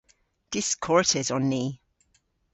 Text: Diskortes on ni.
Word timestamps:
Diskortes 0.49 1.29
on 1.29 1.47
ni. 1.53 1.63